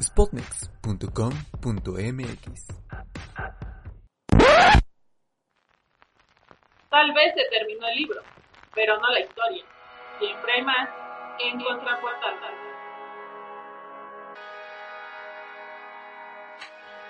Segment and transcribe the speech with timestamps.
[0.00, 2.66] spotnex.com.mx.
[6.90, 8.20] Tal vez se terminó el libro,
[8.74, 9.64] pero no la historia.
[10.18, 10.88] Siempre hay más
[11.40, 12.50] en Contraportada.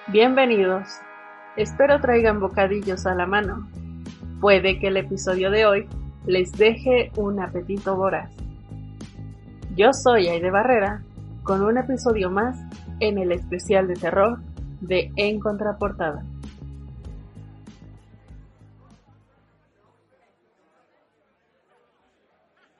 [0.09, 0.89] Bienvenidos.
[1.57, 3.69] Espero traigan bocadillos a la mano.
[4.41, 5.89] Puede que el episodio de hoy
[6.27, 8.31] les deje un apetito voraz.
[9.77, 11.03] Yo soy Aide Barrera,
[11.43, 12.59] con un episodio más
[13.01, 14.39] en el especial de terror
[14.81, 16.25] de En Contraportada.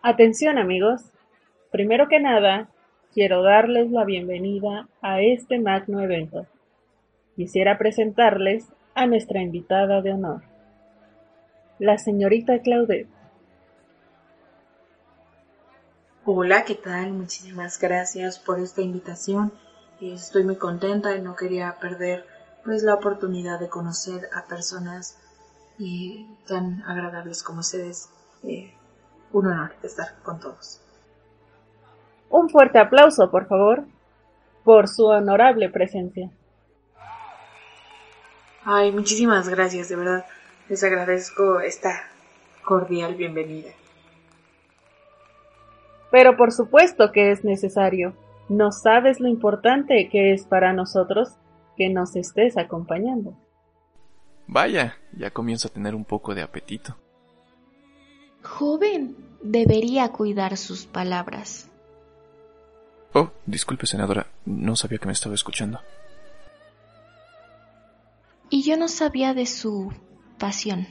[0.03, 1.01] Atención amigos,
[1.73, 2.69] primero que nada,
[3.15, 6.47] quiero darles la bienvenida a este magno evento.
[7.37, 10.43] Quisiera presentarles a nuestra invitada de honor,
[11.79, 13.09] la señorita Claudette.
[16.27, 17.13] Hola, ¿qué tal?
[17.13, 19.53] Muchísimas gracias por esta invitación.
[20.13, 22.27] Estoy muy contenta y no quería perder
[22.65, 25.19] pues la oportunidad de conocer a personas
[25.81, 28.11] eh, tan agradables como ustedes.
[28.43, 28.75] Eh,
[29.33, 30.81] un honor estar con todos.
[32.29, 33.85] Un fuerte aplauso, por favor,
[34.63, 36.31] por su honorable presencia.
[38.65, 40.25] Ay, muchísimas gracias, de verdad.
[40.69, 42.09] Les agradezco esta
[42.65, 43.71] cordial bienvenida.
[46.11, 48.15] Pero por supuesto que es necesario.
[48.49, 51.37] No sabes lo importante que es para nosotros
[51.77, 53.37] que nos estés acompañando.
[54.47, 56.97] Vaya, ya comienzo a tener un poco de apetito.
[58.43, 61.71] Joven, debería cuidar sus palabras.
[63.15, 65.81] Oh, disculpe, senadora, no sabía que me estaba escuchando.
[68.51, 69.93] Y yo no sabía de su
[70.39, 70.87] pasión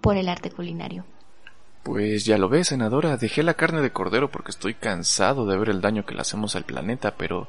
[0.00, 1.04] por el arte culinario.
[1.84, 5.68] Pues ya lo ves, senadora, dejé la carne de cordero porque estoy cansado de ver
[5.68, 7.46] el daño que le hacemos al planeta, pero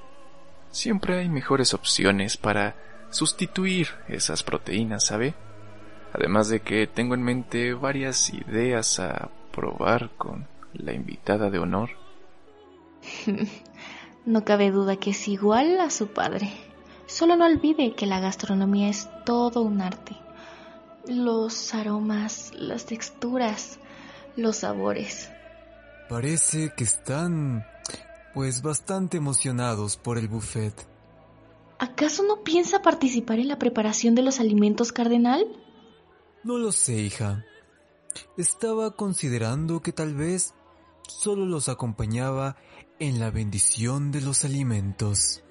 [0.72, 2.76] siempre hay mejores opciones para
[3.12, 5.36] sustituir esas proteínas, ¿sabe?
[6.12, 11.92] Además de que tengo en mente varias ideas a probar con la invitada de honor.
[14.26, 16.52] no cabe duda que es igual a su padre.
[17.06, 20.18] Solo no olvide que la gastronomía es todo un arte.
[21.08, 23.80] Los aromas, las texturas,
[24.36, 25.32] los sabores.
[26.10, 27.66] Parece que están,
[28.34, 30.74] pues, bastante emocionados por el buffet.
[31.80, 35.46] ¿Acaso no piensa participar en la preparación de los alimentos, cardenal?
[36.44, 37.44] No lo sé, hija.
[38.38, 40.54] Estaba considerando que tal vez
[41.08, 42.56] solo los acompañaba
[43.00, 45.44] en la bendición de los alimentos.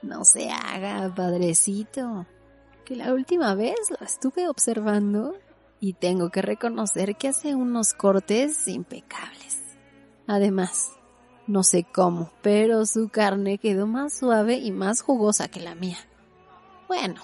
[0.00, 2.26] No se haga, padrecito,
[2.84, 5.34] que la última vez lo estuve observando
[5.82, 9.60] y tengo que reconocer que hace unos cortes impecables.
[10.28, 10.92] Además,
[11.48, 15.98] no sé cómo, pero su carne quedó más suave y más jugosa que la mía.
[16.86, 17.20] Bueno,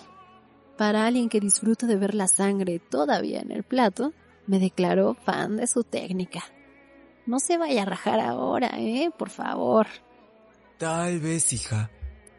[0.76, 4.12] para alguien que disfruta de ver la sangre todavía en el plato,
[4.48, 6.42] me declaró fan de su técnica.
[7.26, 9.12] No se vaya a rajar ahora, ¿eh?
[9.16, 9.86] Por favor.
[10.78, 11.92] Tal vez, hija.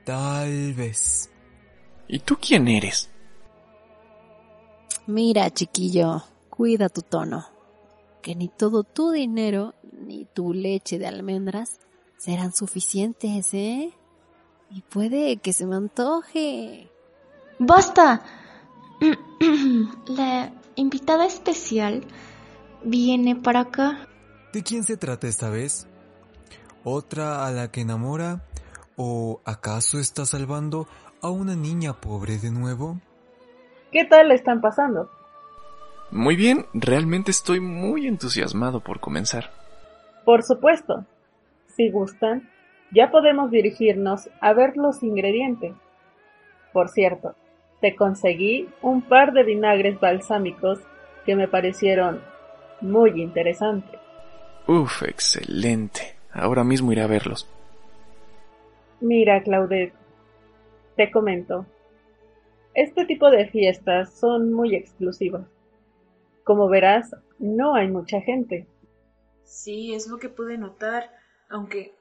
[0.04, 1.32] Tal vez.
[2.10, 3.10] ¿Y tú quién eres?
[5.10, 6.22] Mira, chiquillo,
[6.52, 7.44] cuida tu tono,
[8.22, 11.80] que ni todo tu dinero ni tu leche de almendras
[12.16, 13.92] serán suficientes, ¿eh?
[14.70, 16.92] Y puede que se me antoje.
[17.58, 18.22] ¡Basta!
[20.06, 22.06] La invitada especial
[22.84, 24.08] viene para acá.
[24.54, 25.88] ¿De quién se trata esta vez?
[26.84, 28.46] ¿Otra a la que enamora?
[28.96, 30.88] ¿O acaso está salvando
[31.20, 33.02] a una niña pobre de nuevo?
[33.92, 35.10] ¿Qué tal están pasando?
[36.12, 39.52] Muy bien, realmente estoy muy entusiasmado por comenzar.
[40.26, 41.06] Por supuesto.
[41.68, 42.50] Si gustan,
[42.92, 45.74] ya podemos dirigirnos a ver los ingredientes.
[46.74, 47.36] Por cierto,
[47.82, 50.80] te conseguí un par de vinagres balsámicos
[51.26, 52.22] que me parecieron
[52.82, 54.00] muy interesantes.
[54.68, 56.16] Uf, excelente.
[56.32, 57.50] Ahora mismo iré a verlos.
[59.02, 59.94] Mira, Claudette,
[60.96, 61.66] te comento.
[62.80, 65.46] Este tipo de fiestas son muy exclusivas.
[66.46, 68.68] Como verás, no hay mucha gente.
[69.44, 71.12] Sí, es lo que pude notar,
[71.50, 71.94] aunque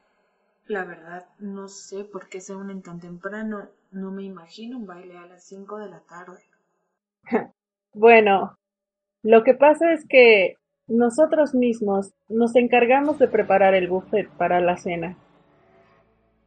[0.68, 3.68] la verdad no sé por qué se unen tan temprano.
[3.90, 6.44] No me imagino un baile a las 5 de la tarde.
[7.92, 8.56] bueno,
[9.24, 14.76] lo que pasa es que nosotros mismos nos encargamos de preparar el buffet para la
[14.76, 15.16] cena.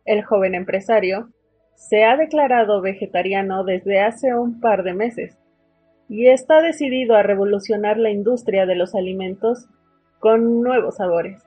[0.06, 1.34] El joven empresario
[1.82, 5.36] se ha declarado vegetariano desde hace un par de meses
[6.08, 9.68] y está decidido a revolucionar la industria de los alimentos
[10.20, 11.42] con nuevos sabores.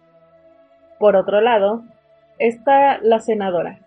[0.99, 1.85] Por otro lado,
[2.39, 3.79] está la senadora,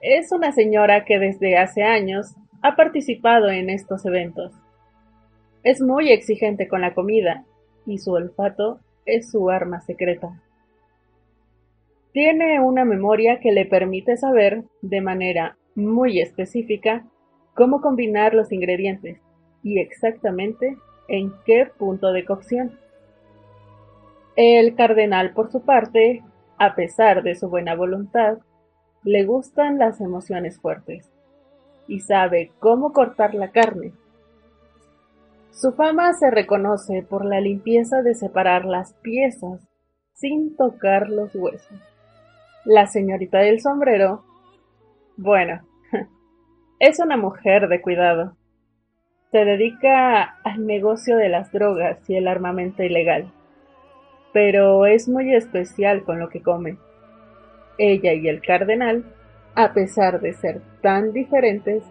[0.00, 4.52] Es una señora que desde hace años ha participado en estos eventos.
[5.62, 7.44] Es muy exigente con la comida
[7.84, 10.40] y su olfato es su arma secreta.
[12.14, 17.04] Tiene una memoria que le permite saber de manera muy específica
[17.56, 19.18] cómo combinar los ingredientes
[19.64, 20.76] y exactamente
[21.08, 22.78] en qué punto de cocción.
[24.36, 26.22] El cardenal, por su parte,
[26.56, 28.38] a pesar de su buena voluntad,
[29.02, 31.10] le gustan las emociones fuertes
[31.88, 33.90] y sabe cómo cortar la carne.
[35.50, 39.66] Su fama se reconoce por la limpieza de separar las piezas
[40.12, 41.93] sin tocar los huesos.
[42.64, 44.24] La señorita del sombrero,
[45.18, 45.60] bueno,
[46.78, 48.38] es una mujer de cuidado.
[49.32, 53.30] Se dedica al negocio de las drogas y el armamento ilegal,
[54.32, 56.78] pero es muy especial con lo que come.
[57.76, 59.04] Ella y el cardenal,
[59.54, 61.84] a pesar de ser tan diferentes,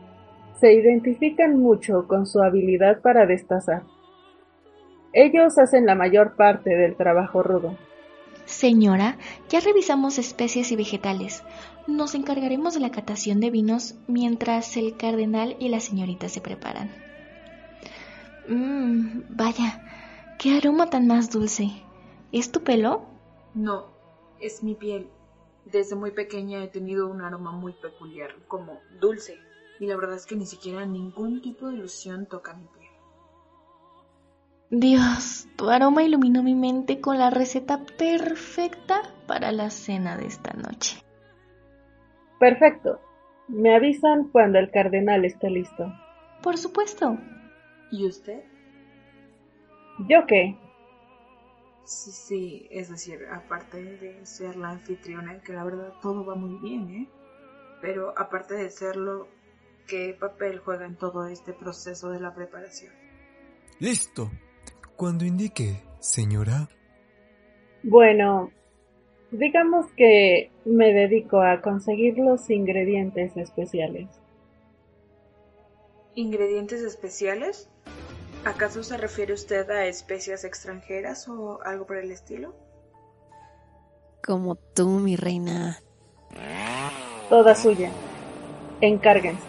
[0.59, 3.83] se identifican mucho con su habilidad para destazar.
[5.11, 7.77] Ellos hacen la mayor parte del trabajo rudo
[8.45, 9.17] Señora,
[9.49, 11.43] ya revisamos especies y vegetales.
[11.87, 16.91] Nos encargaremos de la catación de vinos mientras el cardenal y la señorita se preparan.
[18.47, 19.81] Mmm, vaya,
[20.37, 21.71] qué aroma tan más dulce.
[22.31, 23.05] ¿Es tu pelo?
[23.53, 23.87] No,
[24.39, 25.09] es mi piel.
[25.65, 29.37] Desde muy pequeña he tenido un aroma muy peculiar, como dulce,
[29.79, 32.82] y la verdad es que ni siquiera ningún tipo de ilusión toca mi piel.
[34.75, 40.51] Dios, tu aroma iluminó mi mente con la receta perfecta para la cena de esta
[40.53, 40.97] noche.
[42.39, 42.99] Perfecto.
[43.47, 45.93] Me avisan cuando el cardenal esté listo.
[46.41, 47.19] Por supuesto.
[47.91, 48.43] ¿Y usted?
[50.09, 50.57] ¿Yo qué?
[51.83, 56.57] Sí, sí, es decir, aparte de ser la anfitriona, que la verdad todo va muy
[56.67, 57.09] bien, ¿eh?
[57.79, 59.27] Pero aparte de serlo,
[59.85, 62.91] ¿qué papel juega en todo este proceso de la preparación?
[63.77, 64.31] Listo.
[64.95, 66.69] Cuando indique, señora.
[67.83, 68.51] Bueno,
[69.31, 74.07] digamos que me dedico a conseguir los ingredientes especiales.
[76.15, 77.69] ¿Ingredientes especiales?
[78.45, 82.53] ¿Acaso se refiere usted a especias extranjeras o algo por el estilo?
[84.23, 85.79] Como tú, mi reina.
[87.29, 87.89] Toda suya.
[88.81, 89.43] Encárguense.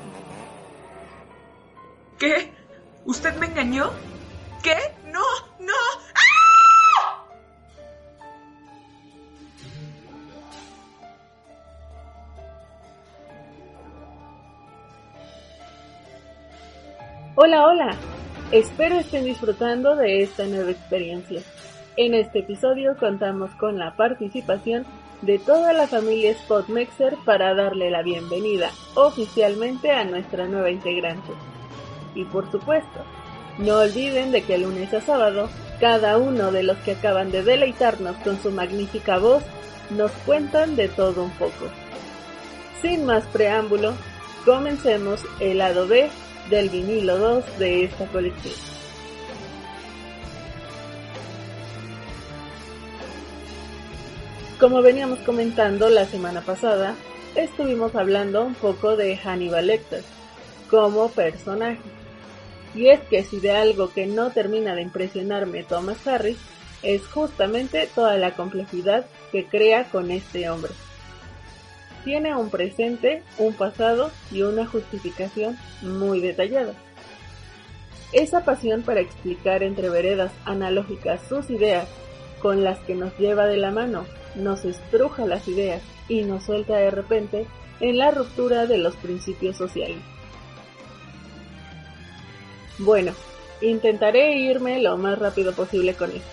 [2.18, 2.50] ¿Qué?
[3.04, 3.90] ¿Usted me engañó?
[17.36, 17.96] Hola, hola.
[18.52, 21.40] Espero estén disfrutando de esta nueva experiencia.
[21.96, 24.86] En este episodio contamos con la participación
[25.20, 31.32] de toda la familia Spotmexer para darle la bienvenida oficialmente a nuestra nueva integrante.
[32.14, 33.00] Y por supuesto,
[33.58, 35.48] no olviden de que lunes a sábado,
[35.80, 39.42] cada uno de los que acaban de deleitarnos con su magnífica voz
[39.90, 41.66] nos cuentan de todo un poco.
[42.80, 43.94] Sin más preámbulo,
[44.44, 46.08] comencemos el lado B
[46.50, 48.54] del vinilo 2 de esta colección.
[54.58, 56.94] Como veníamos comentando la semana pasada,
[57.34, 60.02] estuvimos hablando un poco de Hannibal Lecter
[60.70, 61.80] como personaje.
[62.74, 66.38] Y es que si de algo que no termina de impresionarme Thomas Harris,
[66.82, 70.72] es justamente toda la complejidad que crea con este hombre.
[72.04, 76.74] Tiene un presente, un pasado y una justificación muy detallada.
[78.12, 81.88] Esa pasión para explicar entre veredas analógicas sus ideas,
[82.40, 86.76] con las que nos lleva de la mano, nos estruja las ideas y nos suelta
[86.76, 87.46] de repente
[87.80, 89.98] en la ruptura de los principios sociales.
[92.78, 93.12] Bueno,
[93.60, 96.28] intentaré irme lo más rápido posible con esto.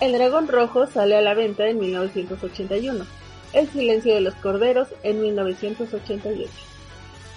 [0.00, 3.04] El dragón rojo sale a la venta en 1981,
[3.52, 6.50] El silencio de los corderos en 1988,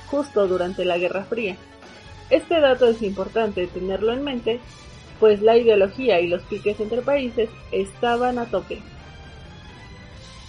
[0.07, 1.57] justo durante la Guerra Fría.
[2.29, 4.60] Este dato es importante tenerlo en mente,
[5.19, 8.79] pues la ideología y los piques entre países estaban a tope.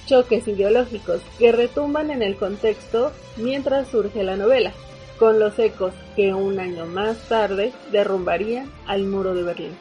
[0.07, 4.73] Choques ideológicos que retumban en el contexto mientras surge la novela,
[5.19, 9.77] con los ecos que un año más tarde derrumbarían al muro de Berlín.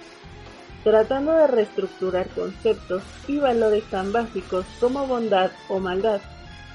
[0.86, 6.22] Tratando de reestructurar conceptos y valores tan básicos como bondad o maldad,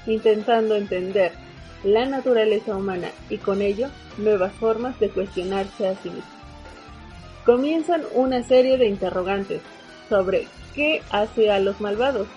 [0.05, 1.31] intentando entender
[1.85, 3.87] la naturaleza humana y con ello
[4.17, 6.29] nuevas formas de cuestionarse a sí mismo.
[7.45, 9.61] Comienzan una serie de interrogantes
[10.09, 12.27] sobre qué hace a los malvados,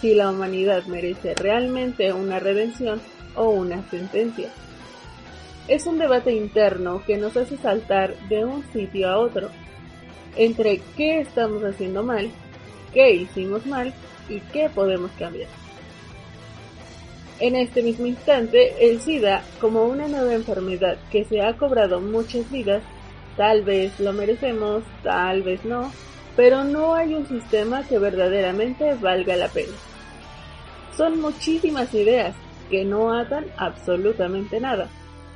[0.00, 2.98] si la humanidad merece realmente una redención
[3.36, 4.48] o una sentencia.
[5.68, 9.50] Es un debate interno que nos hace saltar de un sitio a otro,
[10.36, 12.30] entre qué estamos haciendo mal,
[12.92, 13.92] qué hicimos mal
[14.28, 15.48] y qué podemos cambiar.
[17.40, 22.50] En este mismo instante, el SIDA, como una nueva enfermedad que se ha cobrado muchas
[22.50, 22.82] vidas,
[23.36, 25.90] tal vez lo merecemos, tal vez no,
[26.36, 29.72] pero no hay un sistema que verdaderamente valga la pena.
[30.96, 32.34] Son muchísimas ideas
[32.70, 34.88] que no atan absolutamente nada.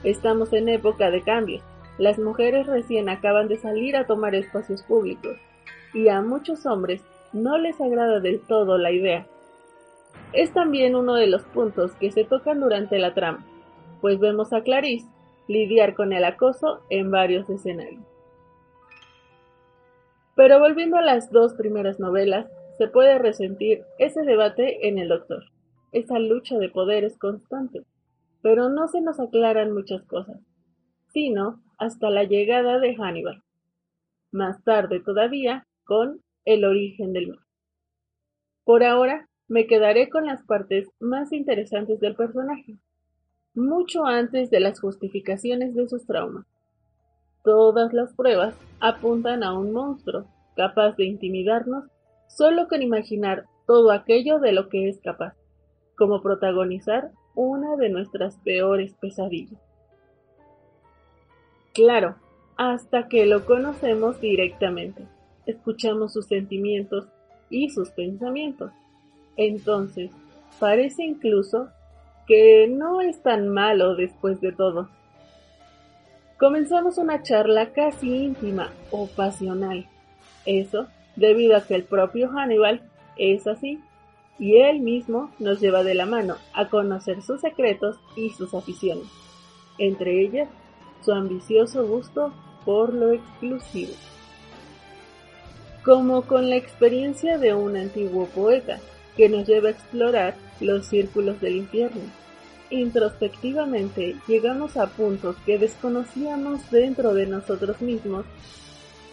[0.03, 1.63] Estamos en época de cambio.
[1.99, 5.37] Las mujeres recién acaban de salir a tomar espacios públicos
[5.93, 9.27] y a muchos hombres no les agrada del todo la idea.
[10.33, 13.45] Es también uno de los puntos que se tocan durante la trama,
[14.01, 15.07] pues vemos a Clarice
[15.47, 18.03] lidiar con el acoso en varios escenarios.
[20.35, 25.45] Pero volviendo a las dos primeras novelas, se puede resentir ese debate en el Doctor.
[25.93, 27.83] Esa lucha de poder es constante,
[28.43, 30.41] pero no se nos aclaran muchas cosas,
[31.13, 33.43] sino hasta la llegada de Hannibal.
[34.33, 37.38] Más tarde todavía, con el origen del mal.
[38.64, 42.76] Por ahora, me quedaré con las partes más interesantes del personaje,
[43.54, 46.47] mucho antes de las justificaciones de sus traumas.
[47.43, 50.26] Todas las pruebas apuntan a un monstruo
[50.57, 51.85] capaz de intimidarnos
[52.26, 55.35] solo con imaginar todo aquello de lo que es capaz,
[55.97, 59.61] como protagonizar una de nuestras peores pesadillas.
[61.75, 62.14] Claro,
[62.57, 65.09] hasta que lo conocemos directamente,
[65.45, 67.09] escuchamos sus sentimientos
[67.50, 68.71] y sus pensamientos.
[69.37, 70.12] Entonces,
[70.61, 71.69] parece incluso
[72.28, 74.88] que no es tan malo después de todo.
[76.38, 79.88] Comenzamos una charla casi íntima o pasional.
[80.47, 82.83] Eso debido a que el propio Hannibal
[83.16, 83.81] es así
[84.38, 89.07] y él mismo nos lleva de la mano a conocer sus secretos y sus aficiones,
[89.78, 90.49] entre ellas
[91.04, 92.32] su ambicioso gusto
[92.64, 93.92] por lo exclusivo.
[95.84, 98.78] Como con la experiencia de un antiguo poeta
[99.16, 102.02] que nos lleva a explorar los círculos del infierno
[102.70, 108.25] introspectivamente llegamos a puntos que desconocíamos dentro de nosotros mismos.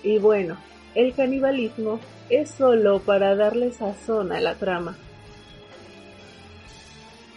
[0.03, 0.57] Y bueno,
[0.95, 4.97] el canibalismo es solo para darle sazón a la trama.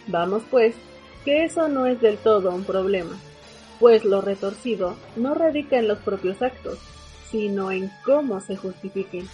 [0.07, 0.75] Vamos pues,
[1.23, 3.17] que eso no es del todo un problema,
[3.79, 6.79] pues lo retorcido no radica en los propios actos,
[7.31, 9.27] sino en cómo se justifiquen.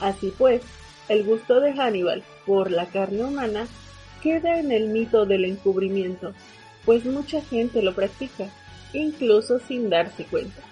[0.00, 0.62] Así pues,
[1.08, 3.66] el gusto de Hannibal por la carne humana
[4.22, 6.32] queda en el mito del encubrimiento,
[6.84, 8.48] pues mucha gente lo practica,
[8.92, 10.62] incluso sin darse cuenta.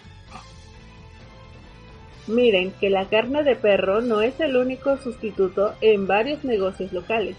[2.26, 7.36] Miren que la carne de perro no es el único sustituto en varios negocios locales.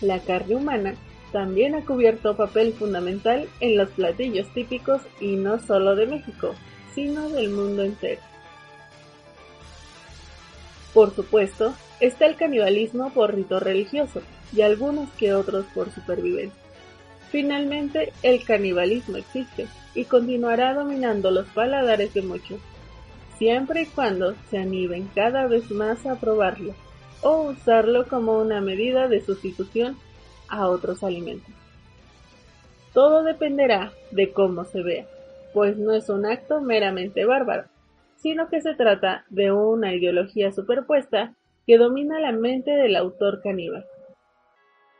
[0.00, 0.94] La carne humana
[1.32, 6.54] también ha cubierto papel fundamental en los platillos típicos y no solo de México,
[6.94, 8.20] sino del mundo entero.
[10.92, 14.20] Por supuesto, está el canibalismo por rito religioso,
[14.54, 16.60] y algunos que otros por supervivencia.
[17.30, 22.60] Finalmente, el canibalismo existe y continuará dominando los paladares de muchos,
[23.38, 26.74] siempre y cuando se animen cada vez más a probarlo
[27.22, 29.96] o usarlo como una medida de sustitución
[30.52, 31.52] a otros alimentos.
[32.94, 35.06] Todo dependerá de cómo se vea,
[35.52, 37.64] pues no es un acto meramente bárbaro,
[38.16, 41.34] sino que se trata de una ideología superpuesta
[41.66, 43.84] que domina la mente del autor caníbal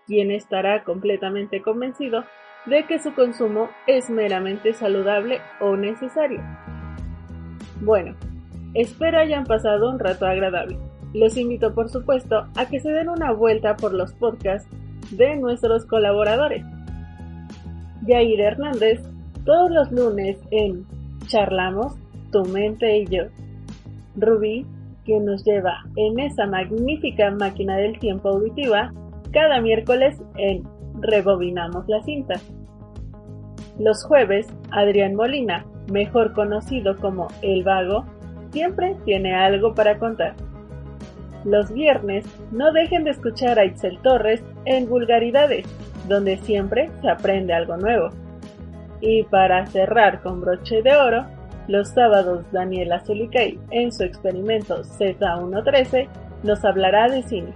[0.07, 2.25] quien estará completamente convencido
[2.67, 6.41] de que su consumo es meramente saludable o necesario.
[7.81, 8.15] Bueno,
[8.75, 10.79] espero hayan pasado un rato agradable.
[11.13, 14.69] Los invito por supuesto a que se den una vuelta por los podcasts
[15.13, 16.65] de nuestros colaboradores.
[18.07, 19.01] Yair Hernández,
[19.45, 20.85] todos los lunes en
[21.27, 21.95] Charlamos,
[22.31, 23.25] tu mente y yo.
[24.17, 24.67] Rubí,
[25.05, 28.93] quien nos lleva en esa magnífica máquina del tiempo auditiva
[29.33, 30.63] cada miércoles en
[31.01, 32.35] Rebobinamos la cinta.
[33.79, 38.05] Los jueves, Adrián Molina, mejor conocido como El Vago,
[38.51, 40.35] siempre tiene algo para contar.
[41.45, 45.67] Los viernes, no dejen de escuchar a Itzel Torres en Vulgaridades,
[46.09, 48.11] donde siempre se aprende algo nuevo.
[49.01, 51.27] Y para cerrar con broche de oro,
[51.69, 56.09] los sábados Daniela Zulicay en su experimento Z113
[56.45, 57.53] nos hablará de cine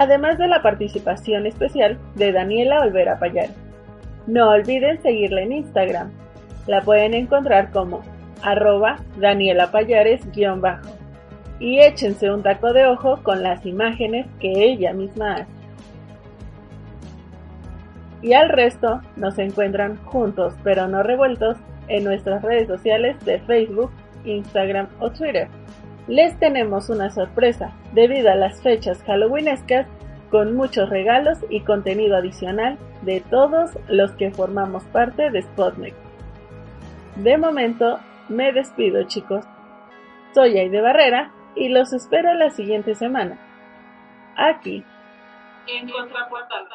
[0.00, 3.50] además de la participación especial de Daniela Olvera Payar.
[4.26, 6.10] No olviden seguirla en Instagram.
[6.66, 8.00] La pueden encontrar como
[8.42, 10.99] arroba Daniela Payares-bajo.
[11.60, 15.46] Y échense un taco de ojo con las imágenes que ella misma hace.
[18.22, 23.90] Y al resto nos encuentran juntos pero no revueltos en nuestras redes sociales de Facebook,
[24.24, 25.48] Instagram o Twitter.
[26.08, 29.86] Les tenemos una sorpresa debido a las fechas halloweenescas
[30.30, 35.94] con muchos regalos y contenido adicional de todos los que formamos parte de Spotnik.
[37.16, 37.98] De momento,
[38.28, 39.44] me despido chicos.
[40.32, 43.38] Soy Aide Barrera y los espero la siguiente semana.
[44.36, 44.84] Aquí.
[45.66, 46.66] En Contraportal.